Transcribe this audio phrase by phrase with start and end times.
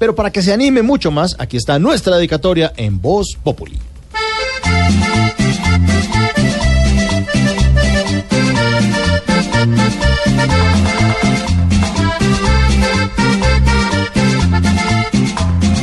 [0.00, 3.78] Pero para que se anime mucho más, aquí está nuestra dedicatoria en Voz Populi.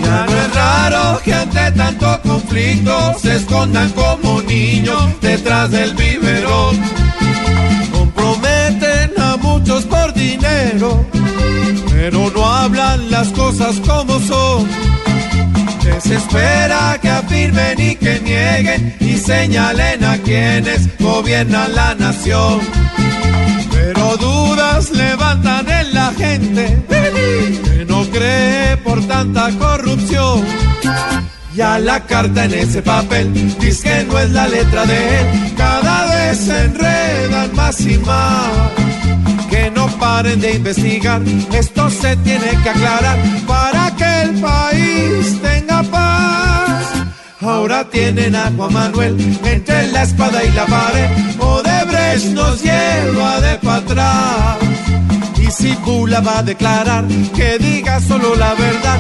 [0.03, 6.75] Ya no es raro que ante tanto conflicto se escondan como niños detrás del biberón.
[7.91, 11.05] Comprometen a muchos por dinero,
[11.91, 12.76] pero no hablan
[13.17, 14.67] las cosas como son.
[15.83, 22.59] Desespera que afirmen y que nieguen y señalen a quienes gobiernan la nación.
[23.71, 30.45] Pero dudas levantan en la gente que no cree por tanta corrupción.
[31.55, 35.53] Ya la carta en ese papel dice que no es la letra de él.
[35.57, 38.96] Cada vez se enredan más y más.
[39.99, 41.21] Paren de investigar,
[41.53, 46.85] esto se tiene que aclarar para que el país tenga paz.
[47.41, 51.09] Ahora tienen a Juan Manuel entre la espada y la pared.
[51.39, 54.57] Odebrecht nos lleva de para atrás.
[55.39, 58.99] Y si Bula va a declarar que diga solo la verdad,